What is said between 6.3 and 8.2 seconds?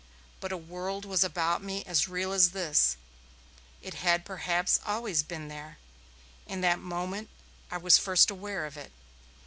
in that moment I was